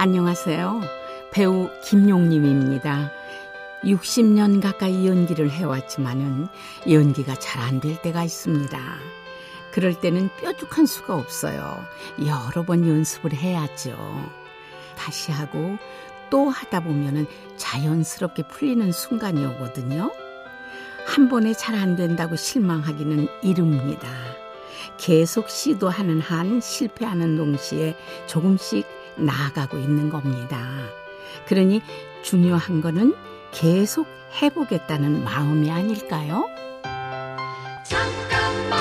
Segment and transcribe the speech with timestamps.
[0.00, 0.80] 안녕하세요.
[1.32, 3.10] 배우 김용림입니다.
[3.82, 6.46] 60년 가까이 연기를 해왔지만은
[6.88, 8.78] 연기가 잘 안 될 때가 있습니다.
[9.72, 11.84] 그럴 때는 뾰족한 수가 없어요.
[12.24, 13.96] 여러 번 연습을 해야죠.
[14.96, 15.76] 다시 하고
[16.30, 17.26] 또 하다 보면은
[17.56, 20.12] 자연스럽게 풀리는 순간이 오거든요.
[21.06, 24.08] 한 번에 잘 안 된다고 실망하기는 이릅니다.
[24.96, 27.96] 계속 시도하는 한 실패하는 동시에
[28.26, 28.86] 조금씩
[29.18, 30.58] 나아가고 있는 겁니다.
[31.46, 31.82] 그러니
[32.22, 33.14] 중요한 거는
[33.52, 34.06] 계속
[34.40, 36.46] 해보겠다는 마음이 아닐까요?
[37.84, 38.78] 잠깐만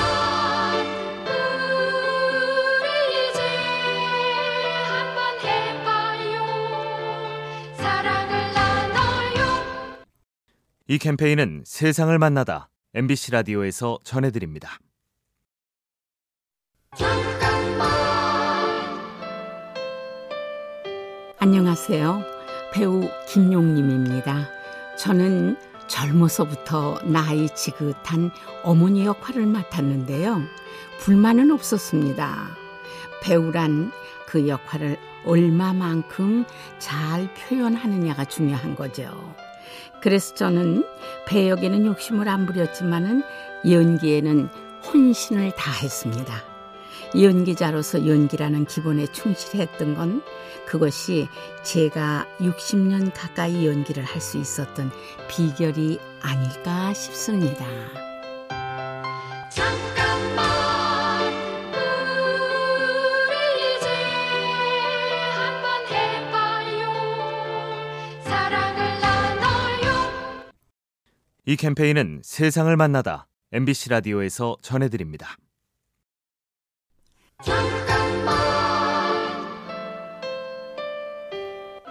[2.81, 3.41] 우리 이제
[4.83, 6.35] 한번 해봐요
[7.77, 10.05] 사랑을 나눠요
[10.87, 14.79] 이 캠페인은 세상을 만나다 MBC 라디오에서 전해드립니다.
[16.97, 17.36] 잠깐
[21.39, 22.23] 안녕하세요.
[22.73, 24.49] 배우 김용림입니다.
[24.97, 25.55] 저는
[25.87, 28.31] 젊어서부터 나이 지긋한
[28.63, 30.41] 어머니 역할을 맡았는데요.
[30.99, 32.47] 불만은 없었습니다.
[33.21, 33.91] 배우란
[34.25, 36.45] 그 역할을 얼마만큼
[36.79, 39.35] 잘 표현하느냐가 중요한 거죠.
[40.01, 40.83] 그래서 저는
[41.27, 43.21] 배역에는 욕심을 안 부렸지만은
[43.69, 44.49] 연기에는
[44.91, 46.56] 혼신을 다했습니다.
[47.15, 50.21] 연기자로서 연기라는 기본에 충실했던 건
[50.65, 51.27] 그것이
[51.63, 54.91] 제가 60년 가까이 연기를 할 수 있었던
[55.29, 57.65] 비결이 아닐까 싶습니다.
[59.49, 60.45] 잠깐만
[63.23, 63.87] 우리 이제
[65.31, 66.91] 한번 해봐요
[68.23, 70.51] 사랑을 나눠요
[71.45, 75.37] 이 캠페인은 세상을 만나다 MBC 라디오에서 전해드립니다.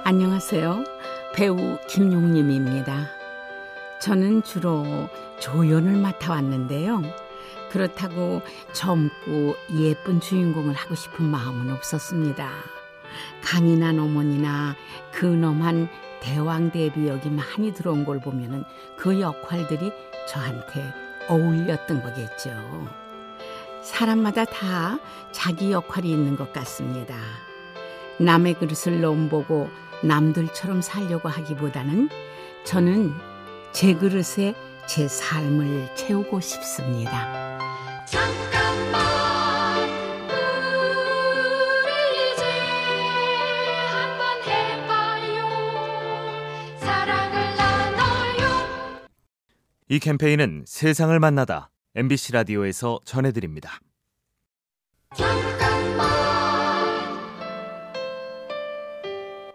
[0.03, 0.85] 안녕하세요.
[1.35, 1.57] 배우
[1.89, 3.07] 김용림입니다.
[4.01, 4.85] 저는 주로
[5.41, 7.03] 조연을 맡아왔는데요.
[7.71, 8.43] 그렇다고
[8.73, 12.51] 젊고 예쁜 주인공을 하고 싶은 마음은 없었습니다.
[13.43, 14.75] 강인한 어머니나
[15.13, 15.89] 근엄한
[16.21, 18.65] 대왕 대비 역이 많이 들어온 걸 보면은
[18.97, 19.93] 그 역할들이
[20.29, 20.93] 저한테
[21.29, 23.06] 어울렸던 거겠죠.
[23.87, 24.99] 사람마다 다
[25.31, 27.15] 자기 역할이 있는 것 같습니다.
[28.19, 29.71] 남의 그릇을 넘보고
[30.03, 32.09] 남들처럼 살려고 하기보다는
[32.65, 33.15] 저는
[33.73, 34.55] 제 그릇에
[34.89, 37.47] 제 삶을 채우고 싶습니다.
[38.07, 39.89] 잠깐만
[41.85, 42.43] 우리 이제
[43.93, 45.47] 한번 해봐요
[46.81, 48.49] 사랑을 나눠요
[49.89, 53.81] 이 캠페인은 세상을 만나다 MBC 라디오에서 전해드립니다.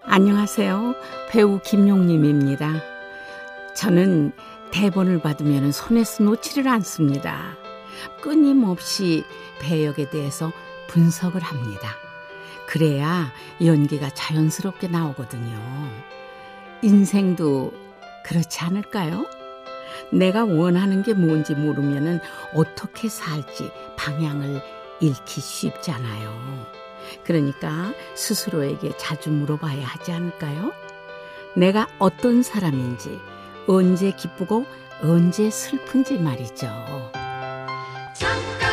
[0.01, 0.95] 안녕하세요.
[1.29, 2.81] 배우 김용림입니다.
[3.75, 4.31] 저는
[4.71, 7.55] 대본을 받으면 손에서 놓지를 않습니다.
[8.23, 9.23] 끊임없이
[9.59, 10.51] 배역에 대해서
[10.87, 11.95] 분석을 합니다.
[12.67, 13.31] 그래야
[13.63, 15.59] 연기가 자연스럽게 나오거든요.
[16.81, 17.71] 인생도
[18.25, 19.27] 그렇지 않을까요?
[20.11, 22.21] 내가 원하는 게 뭔지 모르면
[22.53, 24.61] 어떻게 살지 방향을
[24.99, 26.31] 잃기 쉽잖아요.
[27.23, 30.71] 그러니까 스스로에게 자주 물어봐야 하지 않을까요?
[31.55, 33.19] 내가 어떤 사람인지,
[33.67, 34.65] 언제 기쁘고
[35.03, 36.67] 언제 슬픈지 말이죠.
[38.13, 38.70] 잠깐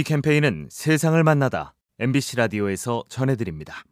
[0.00, 3.84] 이 캠페인은 세상을 만나다 MBC 라디오에서 전해드립니다.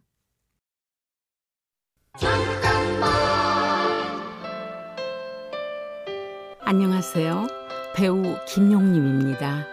[6.61, 7.47] 안녕하세요.
[7.93, 9.67] 배우 김용림입니다.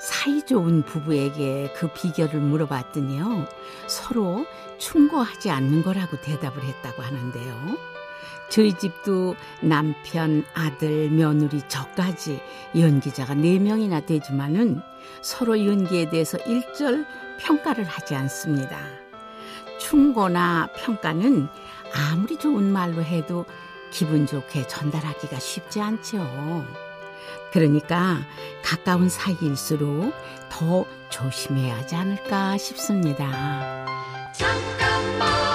[0.00, 3.46] 사이좋은 부부에게 그 비결을 물어봤더니요.
[3.86, 4.46] 서로
[4.78, 7.99] 충고하지 않는 거라고 대답을 했다고 하는데요.
[8.48, 12.40] 저희 집도 남편, 아들, 며느리, 저까지
[12.76, 14.80] 연기자가 네명이나 되지만은
[15.22, 17.06] 서로 연기에 대해서 일절
[17.40, 18.78] 평가를 하지 않습니다.
[19.78, 21.48] 충고나 평가는
[21.94, 23.46] 아무리 좋은 말로 해도
[23.90, 26.64] 기분 좋게 전달하기가 쉽지 않죠.
[27.52, 28.18] 그러니까
[28.64, 30.14] 가까운 사이일수록
[30.48, 33.86] 더 조심해야 하지 않을까 싶습니다.
[34.32, 35.49] 잠깐만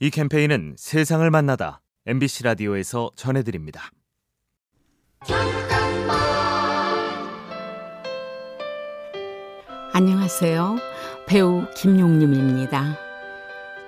[0.00, 3.90] 이 캠페인은 세상을 만나다 MBC 라디오에서 전해드립니다.
[9.92, 10.76] 안녕하세요.
[11.26, 12.96] 배우 김용림입니다.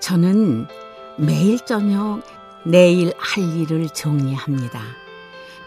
[0.00, 0.66] 저는
[1.16, 2.22] 매일 저녁
[2.66, 4.80] 내일 할 일을 정리합니다.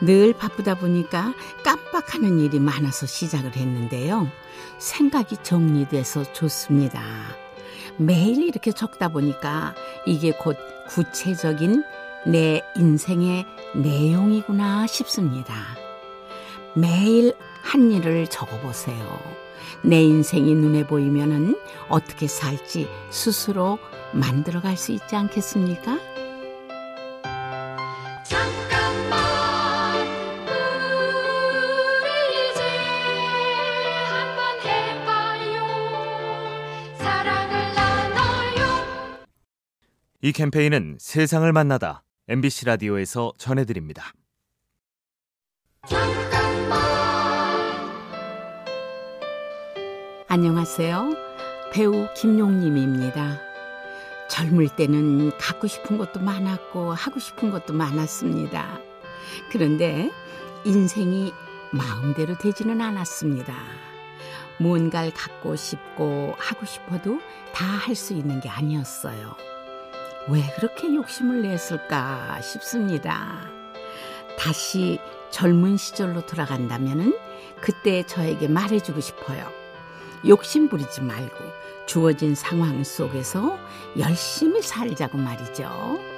[0.01, 4.27] 늘 바쁘다 보니까 깜빡하는 일이 많아서 시작을 했는데요.
[4.77, 7.01] 생각이 정리돼서 좋습니다.
[7.97, 9.75] 매일 이렇게 적다 보니까
[10.05, 10.57] 이게 곧
[10.89, 11.83] 구체적인
[12.25, 13.45] 내 인생의
[13.75, 15.53] 내용이구나 싶습니다.
[16.75, 19.19] 매일 한 일을 적어보세요.
[19.83, 21.57] 내 인생이 눈에 보이면은
[21.89, 23.79] 어떻게 살지 스스로
[24.13, 25.99] 만들어갈 수 있지 않겠습니까?
[40.23, 44.13] 이 캠페인은 세상을 만나다 MBC 라디오에서 전해드립니다.
[50.27, 51.09] 안녕하세요.
[51.73, 53.39] 배우 김용림입니다.
[54.29, 58.79] 젊을 때는 갖고 싶은 것도 많았고 하고 싶은 것도 많았습니다.
[59.51, 60.09] 그런데
[60.65, 61.33] 인생이
[61.71, 63.53] 마음대로 되지는 않았습니다.
[64.59, 67.19] 뭔가를 갖고 싶고 하고 싶어도
[67.53, 69.35] 다 할 수 있는 게 아니었어요.
[70.29, 73.41] 왜 그렇게 욕심을 냈을까 싶습니다.
[74.37, 74.99] 다시
[75.31, 77.17] 젊은 시절로 돌아간다면은
[77.59, 79.47] 그때 저에게 말해주고 싶어요.
[80.25, 81.35] 욕심 부리지 말고
[81.85, 83.57] 주어진 상황 속에서
[83.97, 86.12] 열심히 살자고 말이죠.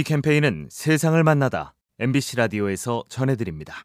[0.00, 3.84] 이 캠페인은 세상을 만나다 MBC 라디오에서 전해드립니다.